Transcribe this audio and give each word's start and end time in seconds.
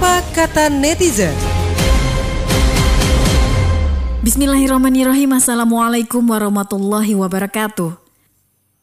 Apa 0.00 0.24
kata 0.32 0.72
netizen? 0.72 1.36
Bismillahirrahmanirrahim. 4.24 5.36
Assalamualaikum 5.36 6.24
warahmatullahi 6.24 7.12
wabarakatuh. 7.12 8.00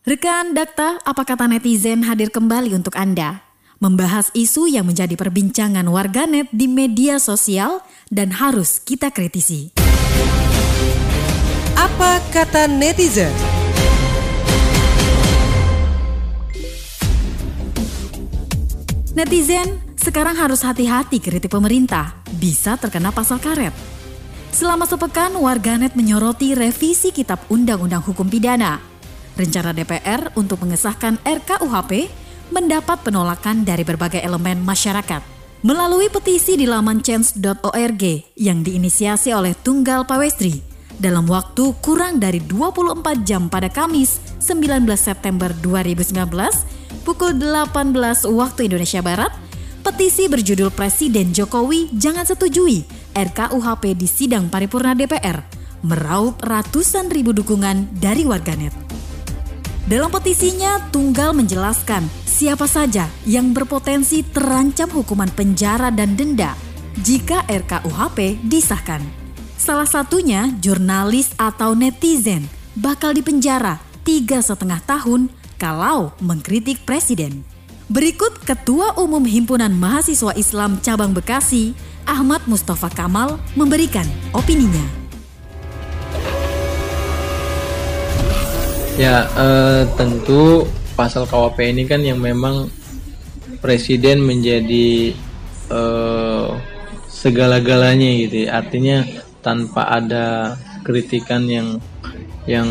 Rekan 0.05 0.53
Dakta, 0.53 1.01
apa 1.01 1.25
kata 1.25 1.49
netizen 1.49 2.05
hadir 2.05 2.29
kembali 2.29 2.77
untuk 2.77 2.93
Anda. 2.93 3.41
Membahas 3.81 4.29
isu 4.37 4.69
yang 4.69 4.85
menjadi 4.85 5.17
perbincangan 5.17 5.89
warganet 5.89 6.53
di 6.53 6.69
media 6.69 7.17
sosial 7.17 7.81
dan 8.13 8.37
harus 8.37 8.77
kita 8.77 9.09
kritisi. 9.09 9.73
Apa 11.73 12.21
kata 12.29 12.69
netizen? 12.69 13.33
Netizen 19.17 19.86
sekarang 20.07 20.39
harus 20.39 20.63
hati-hati 20.63 21.19
kritik 21.19 21.51
pemerintah, 21.51 22.15
bisa 22.39 22.79
terkena 22.79 23.11
pasal 23.11 23.43
karet. 23.43 23.75
Selama 24.55 24.87
sepekan, 24.87 25.35
warganet 25.35 25.99
menyoroti 25.99 26.55
revisi 26.55 27.11
Kitab 27.11 27.43
Undang-Undang 27.51 28.07
Hukum 28.07 28.31
Pidana. 28.31 28.79
Rencana 29.35 29.75
DPR 29.75 30.31
untuk 30.39 30.63
mengesahkan 30.63 31.19
RKUHP 31.27 32.07
mendapat 32.55 33.03
penolakan 33.03 33.67
dari 33.67 33.83
berbagai 33.83 34.23
elemen 34.23 34.63
masyarakat. 34.63 35.19
Melalui 35.67 36.07
petisi 36.07 36.55
di 36.55 36.63
laman 36.63 37.03
change.org 37.03 38.03
yang 38.39 38.63
diinisiasi 38.63 39.35
oleh 39.35 39.59
Tunggal 39.59 40.07
Pawestri, 40.07 40.63
dalam 41.03 41.27
waktu 41.27 41.75
kurang 41.83 42.23
dari 42.23 42.39
24 42.39 43.27
jam 43.27 43.51
pada 43.51 43.67
Kamis 43.67 44.23
19 44.39 44.87
September 44.95 45.51
2019, 45.59 46.15
pukul 47.03 47.35
18 47.35 48.23
waktu 48.23 48.71
Indonesia 48.71 49.03
Barat, 49.03 49.46
petisi 49.87 50.27
berjudul 50.27 50.67
Presiden 50.75 51.31
Jokowi 51.31 51.87
jangan 51.95 52.27
setujui 52.27 52.83
RKUHP 53.15 53.95
di 53.95 54.03
sidang 54.03 54.51
paripurna 54.51 54.91
DPR 54.91 55.39
meraup 55.79 56.43
ratusan 56.43 57.07
ribu 57.07 57.31
dukungan 57.31 57.95
dari 57.95 58.27
warganet. 58.27 58.75
Dalam 59.87 60.11
petisinya, 60.11 60.83
Tunggal 60.91 61.31
menjelaskan 61.31 62.03
siapa 62.27 62.67
saja 62.67 63.07
yang 63.23 63.55
berpotensi 63.55 64.27
terancam 64.27 64.91
hukuman 64.91 65.31
penjara 65.31 65.87
dan 65.87 66.19
denda 66.19 66.51
jika 66.99 67.47
RKUHP 67.47 68.43
disahkan. 68.43 68.99
Salah 69.55 69.87
satunya 69.87 70.51
jurnalis 70.59 71.31
atau 71.39 71.79
netizen 71.79 72.43
bakal 72.75 73.15
dipenjara 73.15 73.79
tiga 74.03 74.43
setengah 74.43 74.83
tahun 74.83 75.31
kalau 75.55 76.11
mengkritik 76.19 76.83
presiden. 76.83 77.47
Berikut 77.87 78.43
Ketua 78.43 78.99
Umum 78.99 79.23
Himpunan 79.23 79.71
Mahasiswa 79.71 80.35
Islam 80.35 80.75
Cabang 80.83 81.15
Bekasi, 81.15 81.71
Ahmad 82.03 82.43
Mustafa 82.43 82.91
Kamal 82.91 83.39
memberikan 83.55 84.03
opininya. 84.35 84.83
Ya, 88.99 89.23
eh, 89.39 89.87
tentu 89.95 90.67
pasal 90.99 91.31
KWP 91.31 91.71
ini 91.71 91.87
kan 91.87 92.03
yang 92.03 92.19
memang 92.19 92.67
presiden 93.63 94.19
menjadi 94.19 95.15
eh, 95.71 96.47
segala-galanya 97.07 98.09
gitu. 98.27 98.51
Ya. 98.51 98.59
Artinya 98.59 99.07
tanpa 99.39 99.87
ada 99.87 100.59
kritikan 100.83 101.47
yang 101.47 101.79
yang 102.51 102.67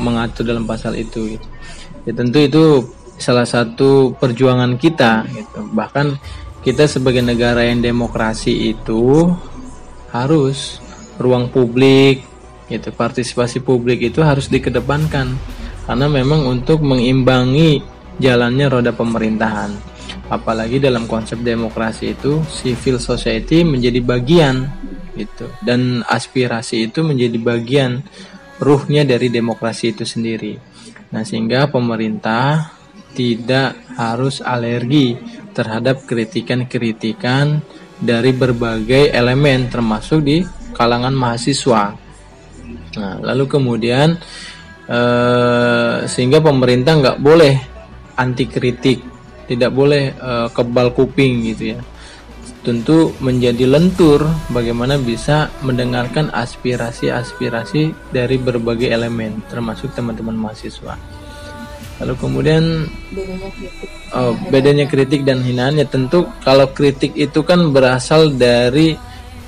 mengatur 0.00 0.48
dalam 0.48 0.64
pasal 0.64 0.96
itu 0.96 1.36
gitu 1.36 1.48
ya 2.08 2.12
tentu 2.16 2.38
itu 2.40 2.64
salah 3.18 3.44
satu 3.44 4.14
perjuangan 4.14 4.78
kita 4.78 5.26
gitu. 5.34 5.66
bahkan 5.74 6.16
kita 6.62 6.86
sebagai 6.90 7.22
negara 7.22 7.66
yang 7.66 7.82
demokrasi 7.82 8.74
itu 8.74 9.30
harus 10.14 10.82
ruang 11.20 11.50
publik 11.50 12.24
gitu. 12.68 12.92
Partisipasi 12.94 13.64
publik 13.64 14.12
itu 14.12 14.20
harus 14.22 14.46
dikedepankan. 14.46 15.34
Karena 15.88 16.06
memang 16.06 16.44
untuk 16.44 16.84
mengimbangi 16.84 17.80
jalannya 18.20 18.66
roda 18.68 18.92
pemerintahan. 18.92 19.72
Apalagi 20.28 20.76
dalam 20.76 21.08
konsep 21.08 21.40
demokrasi 21.40 22.12
itu 22.12 22.44
civil 22.52 23.00
society 23.00 23.64
menjadi 23.64 24.04
bagian 24.04 24.68
gitu. 25.16 25.48
Dan 25.64 26.04
aspirasi 26.04 26.92
itu 26.92 27.00
menjadi 27.00 27.40
bagian 27.40 28.04
ruhnya 28.60 29.08
dari 29.08 29.32
demokrasi 29.32 29.96
itu 29.96 30.04
sendiri. 30.04 30.60
Nah, 31.08 31.24
sehingga 31.24 31.72
pemerintah 31.72 32.77
tidak 33.18 33.74
harus 33.98 34.38
alergi 34.38 35.18
terhadap 35.50 36.06
kritikan-kritikan 36.06 37.58
dari 37.98 38.30
berbagai 38.30 39.10
elemen 39.10 39.66
termasuk 39.66 40.22
di 40.22 40.46
kalangan 40.70 41.10
mahasiswa. 41.10 41.98
Nah, 42.94 43.14
lalu 43.18 43.44
kemudian 43.50 44.14
eh, 44.86 45.96
sehingga 46.06 46.38
pemerintah 46.38 46.94
nggak 46.94 47.18
boleh 47.18 47.54
anti 48.14 48.46
kritik, 48.46 49.02
tidak 49.50 49.74
boleh 49.74 50.14
eh, 50.14 50.48
kebal 50.54 50.94
kuping 50.94 51.42
gitu 51.50 51.74
ya 51.74 51.80
tentu 52.58 53.16
menjadi 53.24 53.64
lentur 53.64 54.28
bagaimana 54.52 55.00
bisa 55.00 55.48
mendengarkan 55.64 56.28
aspirasi-aspirasi 56.34 58.12
dari 58.12 58.36
berbagai 58.36 58.92
elemen 58.92 59.40
termasuk 59.48 59.94
teman-teman 59.96 60.36
mahasiswa. 60.36 61.17
Lalu 61.98 62.14
kemudian 62.14 62.64
bedanya 63.10 63.50
kritik, 63.50 63.90
oh, 64.14 64.32
bedanya 64.54 64.86
kritik 64.86 65.20
dan 65.26 65.42
hinaan 65.42 65.82
ya 65.82 65.86
tentu 65.86 66.30
kalau 66.46 66.70
kritik 66.70 67.10
itu 67.18 67.42
kan 67.42 67.74
berasal 67.74 68.30
dari 68.30 68.94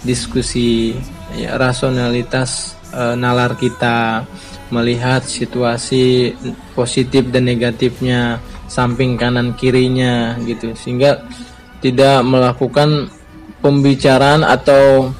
diskusi 0.02 0.90
ya, 1.38 1.54
rasionalitas 1.54 2.74
e, 2.90 3.14
nalar 3.14 3.54
kita 3.54 4.26
melihat 4.74 5.22
situasi 5.22 6.34
positif 6.74 7.30
dan 7.30 7.46
negatifnya 7.46 8.42
samping 8.66 9.14
kanan 9.14 9.54
kirinya 9.54 10.34
gitu. 10.42 10.74
Sehingga 10.74 11.22
tidak 11.78 12.26
melakukan 12.26 13.14
pembicaraan 13.62 14.42
atau 14.42 15.14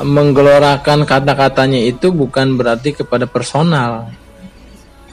menggelorakan 0.00 1.04
kata-katanya 1.04 1.84
itu 1.84 2.08
bukan 2.16 2.56
berarti 2.56 2.96
kepada 2.96 3.28
personal 3.28 4.08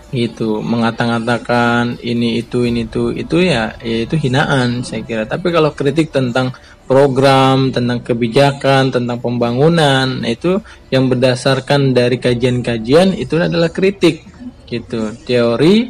gitu 0.09 0.66
mengata-ngatakan 0.66 2.02
ini 2.02 2.42
itu 2.42 2.66
ini 2.66 2.90
itu 2.90 3.14
itu 3.14 3.46
ya, 3.46 3.78
ya 3.78 4.09
itu 4.09 4.16
hinaan 4.18 4.81
saya 4.81 5.06
kira. 5.06 5.24
Tapi 5.30 5.53
kalau 5.53 5.70
kritik 5.78 6.09
tentang 6.09 6.50
program 6.90 7.70
tentang 7.70 8.02
kebijakan 8.02 8.90
tentang 8.90 9.22
pembangunan 9.22 10.25
itu 10.25 10.58
yang 10.90 11.06
berdasarkan 11.06 11.94
dari 11.94 12.18
kajian-kajian 12.18 13.14
itu 13.14 13.38
adalah 13.38 13.70
kritik. 13.70 14.25
Gitu 14.66 15.14
teori 15.25 15.90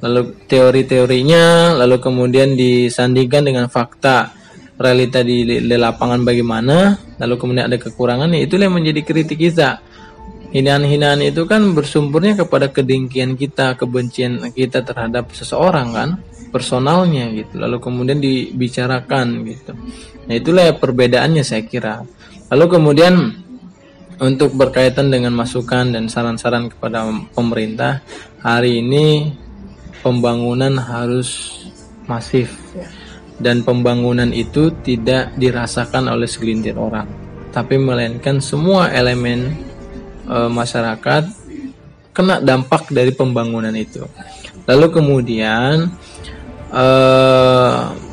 lalu 0.00 0.40
teori-teorinya 0.48 1.76
lalu 1.76 1.96
kemudian 2.00 2.56
disandingkan 2.56 3.44
dengan 3.44 3.66
fakta. 3.68 4.40
Realita 4.80 5.20
di, 5.20 5.44
lapangan 5.60 6.24
bagaimana 6.24 6.96
lalu 7.20 7.34
kemudian 7.36 7.68
ada 7.68 7.76
kekurangan 7.76 8.32
itu 8.32 8.56
yang 8.56 8.72
menjadi 8.72 9.04
kritik 9.04 9.36
kita 9.36 9.84
hinaan-hinaan 10.50 11.20
itu 11.20 11.44
kan 11.44 11.76
bersumbernya 11.76 12.40
kepada 12.40 12.72
kedengkian 12.72 13.36
kita 13.36 13.76
kebencian 13.76 14.40
kita 14.50 14.80
terhadap 14.80 15.30
seseorang 15.36 15.88
kan? 15.92 16.10
Personalnya 16.50 17.30
gitu. 17.30 17.60
Lalu 17.60 17.76
kemudian 17.78 18.18
dibicarakan 18.18 19.46
gitu. 19.46 19.72
Nah 20.26 20.34
itulah 20.34 20.72
ya 20.72 20.74
perbedaannya 20.74 21.44
saya 21.46 21.62
kira. 21.62 22.02
Lalu 22.50 22.66
kemudian 22.66 23.14
untuk 24.20 24.52
berkaitan 24.58 25.08
dengan 25.08 25.32
masukan 25.32 25.94
dan 25.94 26.10
saran-saran 26.10 26.68
kepada 26.68 27.06
pemerintah 27.32 28.02
hari 28.42 28.82
ini 28.82 29.30
pembangunan 30.02 30.74
harus 30.80 31.60
masif. 32.10 32.50
Dan 33.40 33.64
pembangunan 33.64 34.28
itu 34.36 34.68
tidak 34.84 35.32
dirasakan 35.40 36.12
oleh 36.12 36.28
segelintir 36.28 36.76
orang 36.76 37.30
tapi 37.50 37.76
melainkan 37.76 38.38
semua 38.38 38.90
elemen 38.94 39.69
e, 40.30 40.38
masyarakat 40.46 41.26
kena 42.14 42.38
dampak 42.38 42.86
dari 42.94 43.10
pembangunan 43.10 43.74
itu 43.74 44.06
lalu 44.70 44.86
kemudian 44.94 45.90
e, 46.70 46.86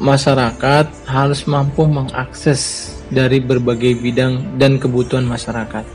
masyarakat 0.01 0.85
harus 1.05 1.45
mampu 1.45 1.85
mengakses 1.85 2.91
dari 3.13 3.37
berbagai 3.37 4.01
bidang 4.01 4.57
dan 4.57 4.81
kebutuhan 4.81 5.29
masyarakat 5.29 5.85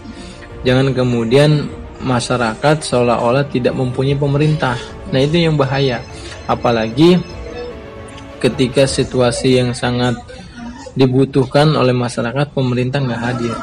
jangan 0.63 0.95
kemudian 0.95 1.67
masyarakat 1.99 2.87
seolah-olah 2.87 3.51
tidak 3.51 3.75
mempunyai 3.75 4.15
pemerintah 4.15 4.79
Nah 5.13 5.21
itu 5.21 5.37
yang 5.45 5.55
bahaya. 5.61 6.01
Apalagi 6.49 7.21
ketika 8.41 8.89
situasi 8.89 9.61
yang 9.61 9.77
sangat 9.77 10.17
dibutuhkan 10.97 11.69
oleh 11.77 11.93
masyarakat 11.95 12.51
pemerintah 12.57 12.99
nggak 12.99 13.23
hadir. 13.23 13.55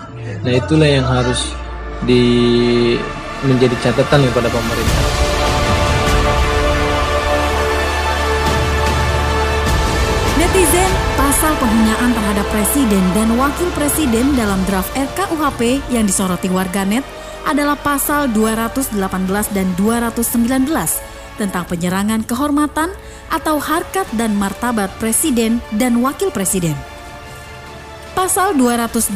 Nah 0.45 0.53
itulah 0.53 0.87
yang 0.87 1.03
harus 1.09 1.51
di 2.03 2.95
menjadi 3.43 3.75
catatan 3.79 4.27
kepada 4.31 4.49
pemerintah. 4.51 5.05
Netizen 10.39 10.91
pasal 11.19 11.53
penghinaan 11.59 12.11
terhadap 12.15 12.47
presiden 12.51 13.03
dan 13.15 13.29
wakil 13.35 13.69
presiden 13.75 14.35
dalam 14.35 14.59
draft 14.67 14.91
RKUHP 14.95 15.83
yang 15.91 16.07
disoroti 16.07 16.47
warganet 16.47 17.03
adalah 17.47 17.75
pasal 17.79 18.31
218 18.31 18.95
dan 19.55 19.67
219 19.79 20.67
tentang 21.39 21.63
penyerangan 21.63 22.27
kehormatan 22.27 22.91
atau 23.31 23.61
harkat 23.63 24.03
dan 24.19 24.35
martabat 24.35 24.91
presiden 24.99 25.63
dan 25.71 26.03
wakil 26.03 26.27
presiden. 26.35 26.75
Pasal 28.11 28.59
218 28.59 29.15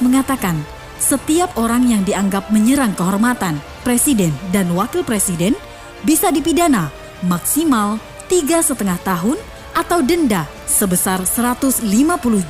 mengatakan, 0.00 0.56
setiap 0.98 1.54
orang 1.54 1.86
yang 1.86 2.02
dianggap 2.02 2.50
menyerang 2.50 2.92
kehormatan 2.98 3.62
presiden 3.86 4.34
dan 4.50 4.70
wakil 4.74 5.06
presiden 5.06 5.54
bisa 6.02 6.30
dipidana 6.34 6.90
maksimal 7.26 8.02
tiga 8.26 8.60
setengah 8.62 8.98
tahun 9.02 9.38
atau 9.74 10.02
denda 10.02 10.44
sebesar 10.66 11.22
150 11.22 11.86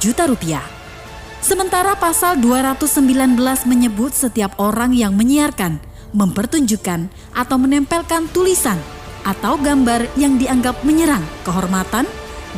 juta 0.00 0.25
rupiah. 0.25 0.65
Sementara 1.39 1.95
pasal 1.95 2.41
219 2.43 3.39
menyebut 3.69 4.11
setiap 4.11 4.59
orang 4.59 4.91
yang 4.91 5.15
menyiarkan, 5.15 5.79
mempertunjukkan, 6.11 7.06
atau 7.37 7.56
menempelkan 7.61 8.27
tulisan 8.35 8.81
atau 9.23 9.61
gambar 9.61 10.09
yang 10.19 10.41
dianggap 10.41 10.83
menyerang 10.83 11.23
kehormatan 11.47 12.09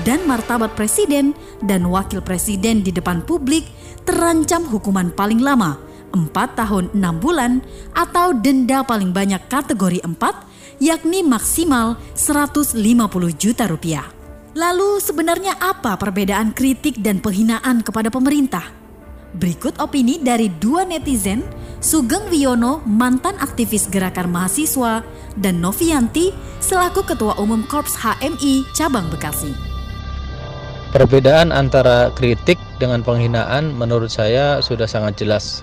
dan 0.07 0.23
martabat 0.25 0.73
presiden 0.79 1.37
dan 1.61 1.85
wakil 1.91 2.23
presiden 2.25 2.81
di 2.81 2.95
depan 2.95 3.21
publik 3.27 3.67
terancam 4.09 4.67
hukuman 4.69 5.13
paling 5.13 5.41
lama 5.41 5.79
4 6.13 6.59
tahun 6.59 6.85
6 6.95 7.23
bulan 7.23 7.63
atau 7.95 8.35
denda 8.35 8.83
paling 8.83 9.15
banyak 9.15 9.41
kategori 9.47 10.03
4 10.03 10.83
yakni 10.83 11.21
maksimal 11.23 12.01
150 12.17 12.81
juta 13.37 13.69
rupiah. 13.69 14.07
Lalu 14.59 14.99
sebenarnya 14.99 15.55
apa 15.63 15.95
perbedaan 15.95 16.51
kritik 16.51 16.99
dan 16.99 17.23
penghinaan 17.23 17.87
kepada 17.87 18.11
pemerintah? 18.11 18.67
Berikut 19.31 19.79
opini 19.79 20.19
dari 20.19 20.51
dua 20.51 20.83
netizen, 20.83 21.47
Sugeng 21.79 22.27
Wiono, 22.35 22.83
mantan 22.83 23.39
aktivis 23.39 23.87
gerakan 23.87 24.35
mahasiswa, 24.35 25.07
dan 25.39 25.63
Novianti, 25.63 26.35
selaku 26.59 27.07
Ketua 27.07 27.39
Umum 27.39 27.63
Korps 27.63 27.95
HMI 27.95 28.67
Cabang 28.75 29.07
Bekasi. 29.07 29.70
Perbedaan 30.91 31.55
antara 31.55 32.11
kritik 32.19 32.59
dengan 32.83 33.07
penghinaan 33.07 33.71
menurut 33.79 34.11
saya 34.11 34.59
sudah 34.59 34.91
sangat 34.91 35.23
jelas. 35.23 35.63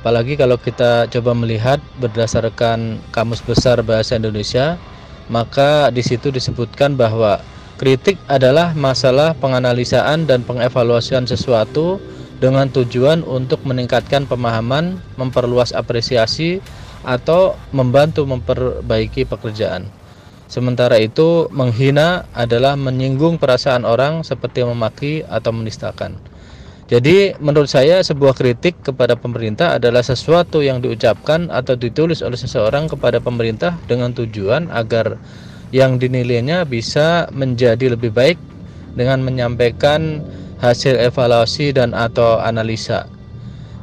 Apalagi 0.00 0.38
kalau 0.38 0.54
kita 0.60 1.10
coba 1.10 1.34
melihat 1.34 1.82
berdasarkan 1.98 3.02
Kamus 3.10 3.42
Besar 3.42 3.82
Bahasa 3.82 4.14
Indonesia, 4.14 4.78
maka 5.26 5.90
di 5.90 6.04
situ 6.06 6.30
disebutkan 6.30 6.94
bahwa 6.94 7.42
Kritik 7.74 8.22
adalah 8.30 8.70
masalah 8.70 9.34
penganalisaan 9.34 10.30
dan 10.30 10.46
pengevaluasian 10.46 11.26
sesuatu 11.26 11.98
dengan 12.38 12.70
tujuan 12.70 13.26
untuk 13.26 13.66
meningkatkan 13.66 14.30
pemahaman, 14.30 15.02
memperluas 15.18 15.74
apresiasi, 15.74 16.62
atau 17.02 17.58
membantu 17.74 18.30
memperbaiki 18.30 19.26
pekerjaan. 19.26 19.90
Sementara 20.44 21.00
itu, 21.00 21.48
menghina 21.50 22.28
adalah 22.36 22.76
menyinggung 22.76 23.40
perasaan 23.40 23.88
orang 23.88 24.20
seperti 24.22 24.60
memaki 24.60 25.24
atau 25.24 25.50
menistakan. 25.56 26.20
Jadi, 26.84 27.32
menurut 27.40 27.72
saya 27.72 28.04
sebuah 28.04 28.36
kritik 28.36 28.76
kepada 28.84 29.16
pemerintah 29.16 29.80
adalah 29.80 30.04
sesuatu 30.04 30.60
yang 30.60 30.84
diucapkan 30.84 31.48
atau 31.48 31.80
ditulis 31.80 32.20
oleh 32.20 32.36
seseorang 32.36 32.92
kepada 32.92 33.24
pemerintah 33.24 33.80
dengan 33.88 34.12
tujuan 34.12 34.68
agar 34.68 35.16
yang 35.72 35.96
dinilainya 35.96 36.68
bisa 36.68 37.26
menjadi 37.32 37.96
lebih 37.96 38.12
baik 38.12 38.36
dengan 38.94 39.24
menyampaikan 39.24 40.20
hasil 40.60 41.00
evaluasi 41.00 41.72
dan 41.72 41.96
atau 41.96 42.38
analisa. 42.38 43.08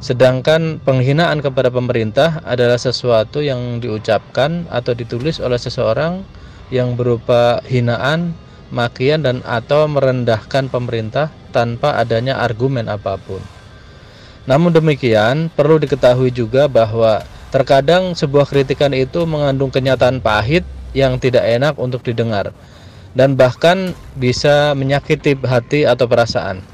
Sedangkan 0.02 0.82
penghinaan 0.82 1.42
kepada 1.42 1.70
pemerintah 1.70 2.42
adalah 2.42 2.74
sesuatu 2.74 3.38
yang 3.38 3.78
diucapkan 3.78 4.66
atau 4.70 4.94
ditulis 4.94 5.38
oleh 5.38 5.58
seseorang 5.58 6.26
yang 6.72 6.96
berupa 6.96 7.60
hinaan, 7.68 8.32
makian 8.72 9.20
dan 9.20 9.44
atau 9.44 9.84
merendahkan 9.84 10.72
pemerintah 10.72 11.28
tanpa 11.52 12.00
adanya 12.00 12.40
argumen 12.40 12.88
apa 12.88 13.20
pun. 13.20 13.44
Namun 14.48 14.72
demikian, 14.72 15.52
perlu 15.52 15.76
diketahui 15.76 16.32
juga 16.32 16.66
bahwa 16.66 17.22
terkadang 17.52 18.16
sebuah 18.16 18.48
kritikan 18.48 18.96
itu 18.96 19.28
mengandung 19.28 19.68
kenyataan 19.68 20.18
pahit 20.24 20.64
yang 20.96 21.20
tidak 21.20 21.44
enak 21.44 21.76
untuk 21.76 22.00
didengar 22.00 22.50
dan 23.12 23.36
bahkan 23.36 23.92
bisa 24.16 24.72
menyakiti 24.72 25.36
hati 25.44 25.84
atau 25.84 26.08
perasaan. 26.08 26.64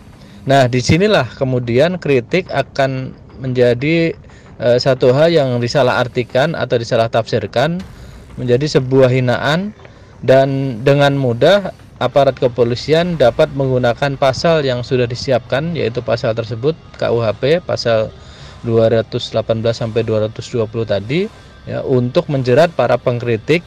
Nah, 0.46 0.70
di 0.70 0.78
sinilah 0.78 1.26
kemudian 1.34 1.98
kritik 1.98 2.48
akan 2.48 3.12
menjadi 3.42 4.14
e, 4.56 4.68
satu 4.78 5.12
hal 5.12 5.34
yang 5.34 5.58
disalahartikan 5.58 6.54
atau 6.54 6.78
disalah 6.78 7.10
tafsirkan 7.10 7.82
menjadi 8.38 8.78
sebuah 8.78 9.10
hinaan 9.10 9.74
dan 10.22 10.80
dengan 10.82 11.14
mudah 11.14 11.70
aparat 11.98 12.38
kepolisian 12.38 13.18
dapat 13.18 13.50
menggunakan 13.54 14.14
pasal 14.14 14.62
yang 14.62 14.86
sudah 14.86 15.06
disiapkan 15.06 15.74
yaitu 15.74 15.98
pasal 16.02 16.34
tersebut 16.34 16.78
KUHP 16.98 17.62
pasal 17.66 18.10
218 18.62 19.34
sampai 19.70 20.02
220 20.02 20.66
tadi 20.86 21.26
ya 21.66 21.82
untuk 21.86 22.30
menjerat 22.30 22.70
para 22.74 22.98
pengkritik 22.98 23.62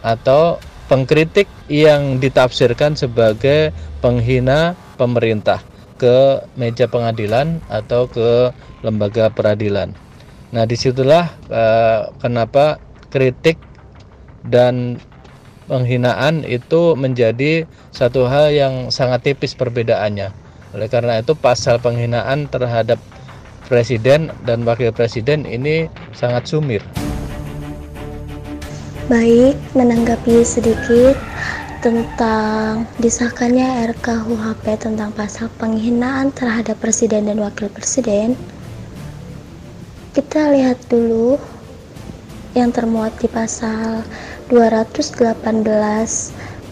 atau 0.00 0.56
pengkritik 0.88 1.46
yang 1.68 2.18
ditafsirkan 2.18 2.96
sebagai 2.96 3.70
penghina 4.00 4.74
pemerintah 4.96 5.62
ke 6.00 6.40
meja 6.56 6.88
pengadilan 6.88 7.60
atau 7.68 8.08
ke 8.08 8.50
lembaga 8.80 9.28
peradilan. 9.28 9.92
Nah, 10.50 10.64
di 10.64 10.74
situlah 10.74 11.28
eh, 11.52 12.08
kenapa 12.18 12.80
kritik 13.12 13.60
dan 14.42 14.96
penghinaan 15.70 16.42
itu 16.42 16.98
menjadi 16.98 17.62
satu 17.94 18.26
hal 18.26 18.50
yang 18.50 18.74
sangat 18.90 19.30
tipis 19.30 19.54
perbedaannya. 19.54 20.34
Oleh 20.74 20.90
karena 20.90 21.22
itu 21.22 21.38
pasal 21.38 21.78
penghinaan 21.78 22.50
terhadap 22.50 22.98
presiden 23.70 24.34
dan 24.42 24.66
wakil 24.66 24.90
presiden 24.90 25.46
ini 25.46 25.86
sangat 26.10 26.50
sumir. 26.50 26.82
Baik, 29.06 29.54
menanggapi 29.74 30.42
sedikit 30.42 31.14
tentang 31.82 32.86
disahkannya 33.02 33.90
RKUHP 33.94 34.78
tentang 34.78 35.10
pasal 35.14 35.50
penghinaan 35.58 36.30
terhadap 36.34 36.78
presiden 36.78 37.30
dan 37.30 37.38
wakil 37.42 37.70
presiden. 37.70 38.34
Kita 40.14 40.50
lihat 40.50 40.78
dulu 40.90 41.38
yang 42.54 42.74
termuat 42.74 43.14
di 43.22 43.28
pasal 43.30 44.02
218 44.50 45.30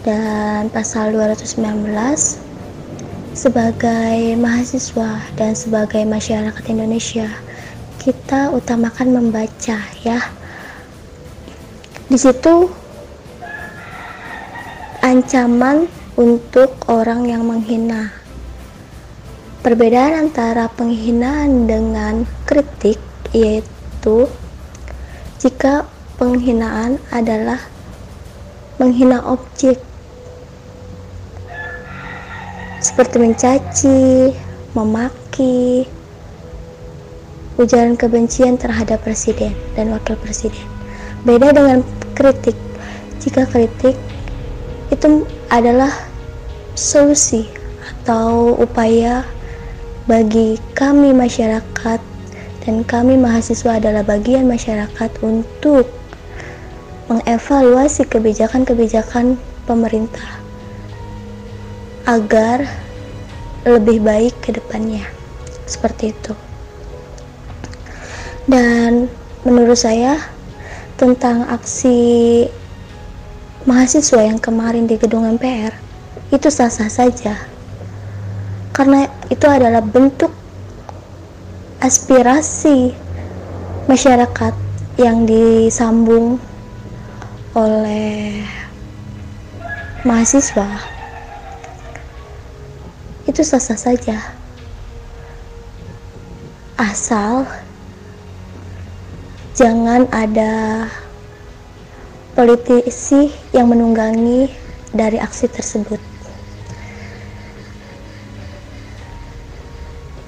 dan 0.03 0.67
pasal 0.71 1.11
219 1.15 1.59
sebagai 3.31 4.35
mahasiswa 4.35 5.23
dan 5.39 5.55
sebagai 5.55 6.03
masyarakat 6.03 6.63
Indonesia 6.67 7.29
kita 7.99 8.51
utamakan 8.51 9.15
membaca 9.15 9.79
ya 10.03 10.19
di 12.09 12.17
situ 12.17 12.67
ancaman 14.99 15.85
untuk 16.19 16.75
orang 16.91 17.23
yang 17.23 17.47
menghina. 17.47 18.11
Perbedaan 19.63 20.27
antara 20.27 20.67
penghinaan 20.73 21.69
dengan 21.69 22.27
kritik 22.43 22.99
yaitu 23.31 24.27
jika 25.39 25.87
penghinaan 26.19 26.99
adalah 27.15 27.63
menghina 28.75 29.23
objek 29.23 29.79
seperti 32.83 33.23
mencaci, 33.23 34.35
memaki, 34.75 35.87
ujaran 37.55 37.95
kebencian 37.95 38.59
terhadap 38.59 38.99
presiden 39.03 39.55
dan 39.79 39.95
wakil 39.95 40.19
presiden. 40.19 40.63
Beda 41.23 41.55
dengan 41.55 41.83
kritik. 42.15 42.55
Jika 43.19 43.47
kritik 43.47 43.95
itu 44.91 45.27
adalah 45.51 45.91
solusi 46.75 47.47
atau 47.83 48.55
upaya 48.59 49.27
bagi 50.07 50.55
kami 50.75 51.11
masyarakat 51.11 52.08
dan 52.69 52.85
kami 52.85 53.17
mahasiswa 53.17 53.81
adalah 53.81 54.05
bagian 54.05 54.45
masyarakat 54.45 55.09
untuk 55.25 55.89
mengevaluasi 57.09 58.05
kebijakan-kebijakan 58.05 59.41
pemerintah 59.65 60.37
agar 62.05 62.69
lebih 63.65 64.05
baik 64.05 64.37
ke 64.45 64.53
depannya. 64.53 65.01
Seperti 65.65 66.13
itu. 66.13 66.37
Dan 68.45 69.09
menurut 69.41 69.81
saya 69.81 70.21
tentang 70.93 71.49
aksi 71.49 72.45
mahasiswa 73.65 74.29
yang 74.29 74.37
kemarin 74.37 74.85
di 74.85 75.01
gedung 75.01 75.25
MPR 75.25 75.73
itu 76.29 76.53
sah-sah 76.53 76.85
saja 76.85 77.33
karena 78.77 79.09
itu 79.33 79.49
adalah 79.49 79.81
bentuk 79.81 80.29
aspirasi 81.79 82.91
masyarakat 83.87 84.51
yang 84.99 85.23
disambung 85.23 86.35
oleh 87.55 88.43
mahasiswa. 90.03 90.67
Itu 93.23 93.41
sah-sah 93.47 93.79
saja. 93.79 94.19
Asal 96.75 97.47
jangan 99.55 100.03
ada 100.11 100.87
politisi 102.35 103.31
yang 103.55 103.71
menunggangi 103.71 104.51
dari 104.91 105.15
aksi 105.15 105.47
tersebut. 105.47 105.99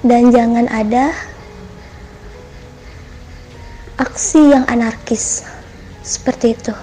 Dan 0.02 0.34
jangan 0.34 0.66
ada 0.66 1.31
aksi 4.02 4.50
yang 4.50 4.66
anarkis. 4.66 5.46
Seperti 6.02 6.58
itu. 6.58 6.74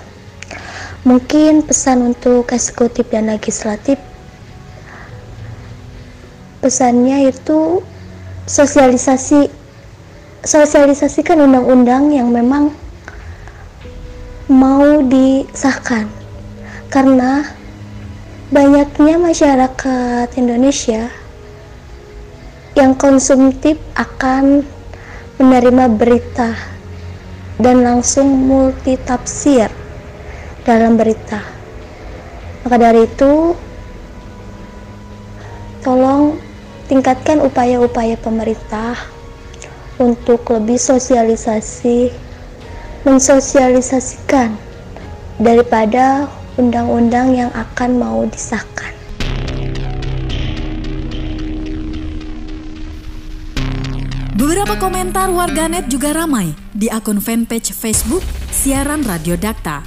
Mungkin 1.03 1.67
pesan 1.67 2.15
untuk 2.15 2.47
eksekutif 2.55 3.11
dan 3.11 3.27
legislatif. 3.27 3.99
Pesannya 6.63 7.27
itu 7.27 7.83
sosialisasi 8.47 9.51
sosialisasikan 10.43 11.43
undang-undang 11.43 12.15
yang 12.15 12.31
memang 12.31 12.71
mau 14.47 15.03
disahkan. 15.03 16.07
Karena 16.87 17.43
banyaknya 18.49 19.19
masyarakat 19.19 20.27
Indonesia 20.39 21.11
yang 22.79 22.95
konsumtif 22.95 23.75
akan 23.99 24.63
menerima 25.39 25.85
berita 25.95 26.78
dan 27.59 27.83
langsung 27.83 28.31
multitafsir 28.47 29.67
dalam 30.63 30.95
berita. 30.95 31.43
Maka 32.63 32.75
dari 32.79 33.03
itu, 33.03 33.51
tolong 35.83 36.39
tingkatkan 36.87 37.43
upaya-upaya 37.43 38.15
pemerintah 38.15 38.95
untuk 39.99 40.47
lebih 40.55 40.79
sosialisasi, 40.79 42.15
mensosialisasikan 43.03 44.55
daripada 45.35 46.31
undang-undang 46.55 47.35
yang 47.35 47.51
akan 47.51 47.99
mau 47.99 48.23
disahkan. 48.23 48.78
Beberapa 54.39 54.79
komentar 54.79 55.27
warganet 55.35 55.91
juga 55.91 56.15
ramai 56.15 56.55
di 56.71 56.87
akun 56.87 57.19
fanpage 57.19 57.75
Facebook 57.75 58.23
Siaran 58.55 59.03
Radio 59.03 59.35
Dakta. 59.35 59.83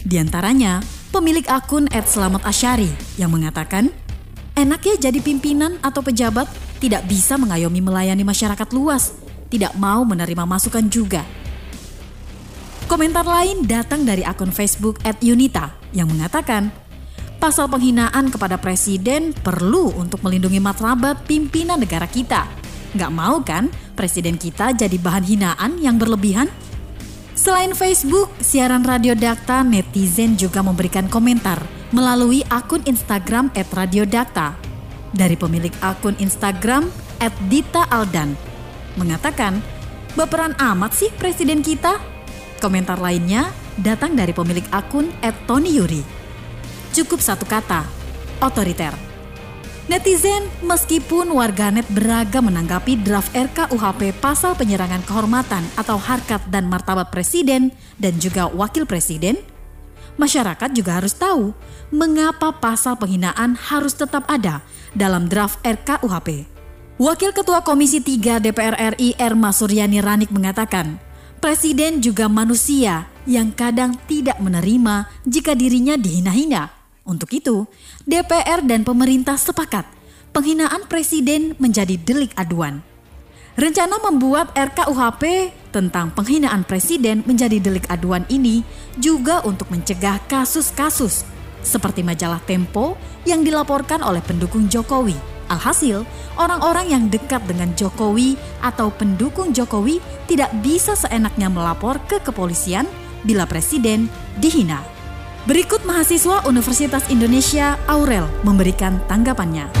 Di 0.00 0.16
antaranya, 0.16 0.80
pemilik 1.12 1.44
akun 1.44 1.84
Ed 1.92 2.08
Selamat 2.08 2.40
Asyari 2.48 2.88
yang 3.20 3.28
mengatakan, 3.28 3.92
enak 4.56 4.80
ya 4.88 4.94
jadi 4.96 5.20
pimpinan 5.20 5.76
atau 5.84 6.00
pejabat 6.00 6.48
tidak 6.80 7.04
bisa 7.12 7.36
mengayomi 7.36 7.84
melayani 7.84 8.24
masyarakat 8.24 8.72
luas, 8.72 9.20
tidak 9.52 9.76
mau 9.76 10.00
menerima 10.08 10.48
masukan 10.48 10.88
juga. 10.88 11.20
Komentar 12.88 13.28
lain 13.28 13.68
datang 13.68 14.08
dari 14.08 14.24
akun 14.24 14.48
Facebook 14.48 14.96
Ed 15.04 15.20
Yunita 15.20 15.76
yang 15.92 16.08
mengatakan, 16.08 16.72
pasal 17.36 17.68
penghinaan 17.68 18.32
kepada 18.32 18.56
presiden 18.56 19.36
perlu 19.36 19.92
untuk 19.92 20.24
melindungi 20.24 20.56
martabat 20.56 21.28
pimpinan 21.28 21.76
negara 21.76 22.08
kita. 22.08 22.59
Nggak 22.90 23.12
mau 23.14 23.38
kan 23.46 23.70
presiden 23.94 24.34
kita 24.34 24.74
jadi 24.74 24.96
bahan 24.98 25.24
hinaan 25.26 25.72
yang 25.78 25.94
berlebihan? 25.94 26.50
Selain 27.38 27.72
Facebook, 27.72 28.28
siaran 28.42 28.84
radio 28.84 29.16
Dakta, 29.16 29.64
netizen 29.64 30.36
juga 30.36 30.60
memberikan 30.60 31.08
komentar 31.08 31.62
melalui 31.88 32.44
akun 32.52 32.84
Instagram 32.84 33.48
@radiodakta. 33.54 34.58
Dari 35.16 35.40
pemilik 35.40 35.72
akun 35.80 36.18
Instagram 36.20 36.90
@dita 37.48 37.88
aldan 37.88 38.36
mengatakan, 39.00 39.62
"Baperan 40.18 40.52
amat 40.58 40.92
sih 40.92 41.10
presiden 41.16 41.64
kita?" 41.64 41.96
Komentar 42.60 43.00
lainnya 43.00 43.48
datang 43.80 44.12
dari 44.12 44.36
pemilik 44.36 44.66
akun 44.68 45.08
@tony 45.48 45.80
yuri. 45.80 46.02
Cukup 46.92 47.24
satu 47.24 47.48
kata, 47.48 47.86
otoriter. 48.44 49.09
Netizen, 49.88 50.44
meskipun 50.60 51.32
warganet 51.32 51.88
beragam 51.88 52.52
menanggapi 52.52 53.00
draft 53.00 53.32
RKUHP 53.32 54.12
pasal 54.20 54.52
penyerangan 54.52 55.00
kehormatan 55.08 55.64
atau 55.78 55.96
harkat 55.96 56.44
dan 56.52 56.68
martabat 56.68 57.08
presiden 57.08 57.72
dan 57.96 58.20
juga 58.20 58.44
wakil 58.52 58.84
presiden, 58.84 59.40
masyarakat 60.20 60.76
juga 60.76 61.00
harus 61.00 61.16
tahu 61.16 61.56
mengapa 61.88 62.52
pasal 62.52 63.00
penghinaan 63.00 63.56
harus 63.56 63.96
tetap 63.96 64.28
ada 64.28 64.60
dalam 64.92 65.32
draft 65.32 65.56
RKUHP. 65.64 66.44
Wakil 67.00 67.32
Ketua 67.32 67.64
Komisi 67.64 68.04
3 68.04 68.44
DPR 68.44 68.76
RI 68.92 69.16
Erma 69.16 69.48
Suryani 69.56 70.04
Ranik 70.04 70.28
mengatakan, 70.28 71.00
Presiden 71.40 72.04
juga 72.04 72.28
manusia 72.28 73.08
yang 73.24 73.48
kadang 73.56 73.96
tidak 74.04 74.36
menerima 74.44 75.08
jika 75.24 75.56
dirinya 75.56 75.96
dihina-hina 75.96 76.79
untuk 77.10 77.34
itu, 77.34 77.66
DPR 78.06 78.62
dan 78.62 78.86
pemerintah 78.86 79.34
sepakat 79.34 79.82
penghinaan 80.30 80.86
presiden 80.86 81.58
menjadi 81.58 81.98
delik 81.98 82.30
aduan. 82.38 82.86
Rencana 83.58 83.98
membuat 83.98 84.54
RKUHP 84.54 85.50
tentang 85.74 86.14
penghinaan 86.14 86.62
presiden 86.62 87.26
menjadi 87.26 87.58
delik 87.58 87.90
aduan 87.90 88.22
ini 88.30 88.62
juga 88.96 89.42
untuk 89.42 89.68
mencegah 89.74 90.22
kasus-kasus 90.30 91.26
seperti 91.60 92.00
majalah 92.00 92.40
Tempo 92.46 92.96
yang 93.28 93.44
dilaporkan 93.44 94.00
oleh 94.00 94.24
pendukung 94.24 94.70
Jokowi. 94.70 95.18
Alhasil, 95.50 96.06
orang-orang 96.38 96.94
yang 96.94 97.04
dekat 97.10 97.42
dengan 97.44 97.74
Jokowi 97.74 98.38
atau 98.62 98.94
pendukung 98.94 99.50
Jokowi 99.50 99.98
tidak 100.30 100.54
bisa 100.62 100.94
seenaknya 100.94 101.50
melapor 101.50 101.98
ke 102.06 102.22
kepolisian 102.22 102.86
bila 103.26 103.44
presiden 103.50 104.06
dihina. 104.38 104.99
Berikut 105.48 105.80
mahasiswa 105.88 106.44
Universitas 106.44 107.08
Indonesia 107.08 107.80
Aurel 107.88 108.28
memberikan 108.44 109.00
tanggapannya. 109.08 109.72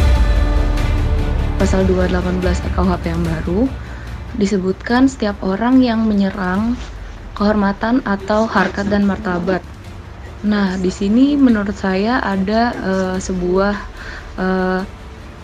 Pasal 1.60 1.84
218 1.84 2.40
RKUHP 2.72 3.04
yang 3.04 3.20
baru 3.20 3.68
disebutkan 4.40 5.04
setiap 5.04 5.36
orang 5.44 5.84
yang 5.84 6.08
menyerang 6.08 6.80
kehormatan 7.36 8.00
atau 8.08 8.48
harkat 8.48 8.88
dan 8.88 9.04
martabat. 9.04 9.60
Nah, 10.48 10.80
di 10.80 10.88
sini 10.88 11.36
menurut 11.36 11.76
saya 11.76 12.24
ada 12.24 12.72
uh, 12.80 13.16
sebuah 13.20 13.76
uh, 14.40 14.80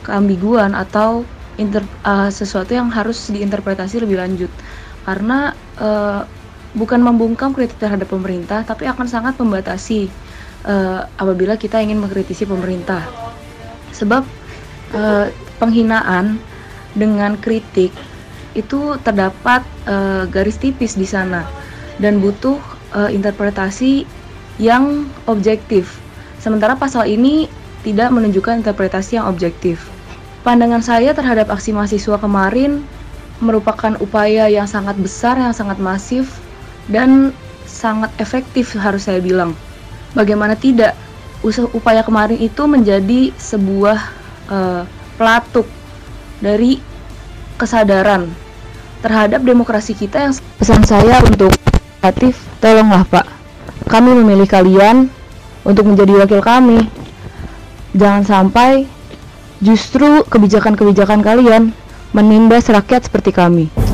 keambiguan 0.00 0.72
atau 0.72 1.28
uh, 1.60 2.30
sesuatu 2.32 2.72
yang 2.72 2.88
harus 2.88 3.28
diinterpretasi 3.28 4.00
lebih 4.00 4.16
lanjut 4.16 4.48
karena 5.04 5.52
uh, 5.76 6.24
bukan 6.76 7.00
membungkam 7.00 7.56
kritik 7.56 7.80
terhadap 7.80 8.12
pemerintah, 8.12 8.60
tapi 8.62 8.84
akan 8.84 9.08
sangat 9.08 9.40
membatasi 9.40 10.12
uh, 10.68 11.08
apabila 11.16 11.56
kita 11.56 11.80
ingin 11.80 11.96
mengkritisi 11.96 12.44
pemerintah. 12.44 13.00
Sebab 13.96 14.22
uh, 14.92 15.26
penghinaan 15.56 16.36
dengan 16.92 17.40
kritik 17.40 17.90
itu 18.52 19.00
terdapat 19.00 19.64
uh, 19.88 20.28
garis 20.28 20.60
tipis 20.60 20.96
di 20.96 21.08
sana 21.08 21.48
dan 21.96 22.20
butuh 22.20 22.60
uh, 22.92 23.08
interpretasi 23.08 24.04
yang 24.60 25.08
objektif. 25.24 25.96
Sementara 26.40 26.76
pasal 26.76 27.08
ini 27.08 27.48
tidak 27.84 28.12
menunjukkan 28.12 28.60
interpretasi 28.60 29.16
yang 29.16 29.28
objektif. 29.28 29.88
Pandangan 30.44 30.84
saya 30.84 31.16
terhadap 31.16 31.48
aksi 31.48 31.72
mahasiswa 31.72 32.20
kemarin 32.20 32.84
merupakan 33.40 33.96
upaya 34.00 34.48
yang 34.48 34.64
sangat 34.64 34.96
besar, 34.96 35.36
yang 35.36 35.52
sangat 35.52 35.76
masif 35.76 36.45
dan 36.86 37.34
sangat 37.66 38.10
efektif 38.22 38.74
harus 38.78 39.06
saya 39.06 39.18
bilang. 39.18 39.54
Bagaimana 40.16 40.56
tidak 40.56 40.96
usaha 41.44 41.68
upaya 41.76 42.00
kemarin 42.00 42.40
itu 42.40 42.64
menjadi 42.64 43.30
sebuah 43.36 43.98
uh, 44.48 44.82
pelatuk 45.20 45.68
dari 46.40 46.80
kesadaran 47.60 48.28
terhadap 49.04 49.44
demokrasi 49.44 49.92
kita 49.92 50.28
yang 50.28 50.34
pesan 50.56 50.82
saya 50.84 51.20
untuk 51.24 51.52
aktif 52.00 52.36
tolonglah 52.60 53.04
Pak 53.08 53.26
kami 53.86 54.12
memilih 54.12 54.48
kalian 54.48 55.08
untuk 55.62 55.86
menjadi 55.86 56.24
wakil 56.24 56.42
kami 56.42 56.88
jangan 57.96 58.24
sampai 58.24 58.84
justru 59.64 60.20
kebijakan-kebijakan 60.28 61.24
kalian 61.24 61.72
menindas 62.12 62.68
rakyat 62.68 63.08
seperti 63.08 63.32
kami. 63.32 63.85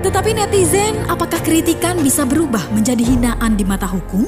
Tetapi 0.00 0.32
netizen, 0.32 0.96
apakah 1.12 1.44
kritikan 1.44 2.00
bisa 2.00 2.24
berubah 2.24 2.72
menjadi 2.72 3.04
hinaan 3.04 3.52
di 3.52 3.68
mata 3.68 3.84
hukum? 3.84 4.24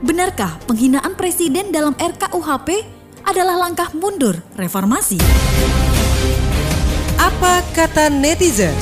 Benarkah 0.00 0.56
penghinaan 0.64 1.12
presiden 1.20 1.68
dalam 1.68 1.92
RKUHP 2.00 2.80
adalah 3.28 3.60
langkah 3.60 3.92
mundur 3.92 4.40
reformasi. 4.56 5.20
Apa 7.20 7.60
kata 7.76 8.08
netizen? 8.08 8.72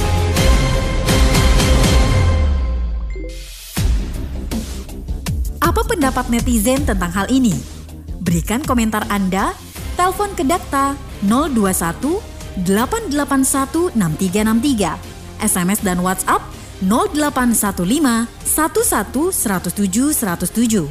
Apa 5.58 5.82
pendapat 5.82 6.30
netizen 6.30 6.86
tentang 6.86 7.10
hal 7.10 7.26
ini? 7.26 7.58
Berikan 8.22 8.62
komentar 8.62 9.02
Anda, 9.10 9.50
telepon 9.98 10.30
ke 10.38 10.46
Dakta 10.46 10.94
021 11.26 12.22
881 12.62 13.98
6363, 13.98 15.13
SMS 15.42 15.80
dan 15.82 16.02
WhatsApp 16.02 16.42
0815 16.82 17.82
11 17.82 18.28
107 18.42 20.14
107. 20.14 20.86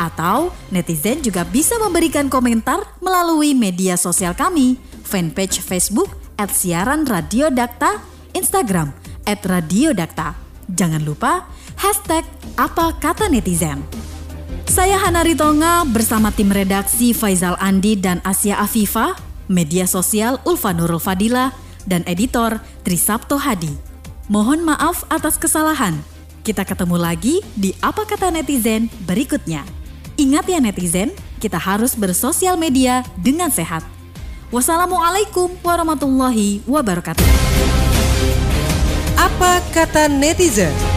Atau 0.00 0.50
netizen 0.74 1.22
juga 1.22 1.46
bisa 1.46 1.78
memberikan 1.78 2.26
komentar 2.26 2.82
melalui 2.98 3.54
media 3.54 3.94
sosial 3.94 4.34
kami, 4.34 4.76
fanpage 5.06 5.62
Facebook 5.62 6.10
at 6.40 6.50
siaran 6.50 7.06
Radio 7.06 7.52
Dakta, 7.52 8.02
Instagram 8.34 8.90
at 9.28 9.40
Radio 9.46 9.94
Dakta. 9.94 10.34
Jangan 10.66 11.02
lupa 11.04 11.46
hashtag 11.78 12.24
apa 12.58 12.96
kata 12.98 13.28
netizen. 13.30 13.82
Saya 14.66 14.96
Hana 14.96 15.20
Ritonga 15.20 15.84
bersama 15.84 16.32
tim 16.32 16.48
redaksi 16.48 17.12
Faizal 17.12 17.60
Andi 17.60 17.98
dan 17.98 18.24
Asia 18.24 18.56
Afifa, 18.56 19.12
media 19.44 19.84
sosial 19.84 20.40
Ulfa 20.48 20.72
Nurul 20.72 21.02
Fadila, 21.02 21.52
dan 21.86 22.06
editor 22.06 22.60
Trisapto 22.86 23.38
Hadi. 23.38 23.72
Mohon 24.30 24.74
maaf 24.74 25.04
atas 25.10 25.36
kesalahan. 25.36 25.98
Kita 26.42 26.66
ketemu 26.66 26.98
lagi 26.98 27.38
di 27.54 27.70
Apa 27.82 28.02
Kata 28.02 28.30
Netizen 28.30 28.90
berikutnya. 29.06 29.62
Ingat 30.20 30.44
ya 30.44 30.60
netizen, 30.60 31.08
kita 31.40 31.56
harus 31.56 31.96
bersosial 31.96 32.60
media 32.60 33.00
dengan 33.18 33.48
sehat. 33.48 33.82
Wassalamualaikum 34.52 35.48
warahmatullahi 35.64 36.60
wabarakatuh. 36.68 37.24
Apa 39.16 39.64
kata 39.72 40.12
netizen? 40.12 40.91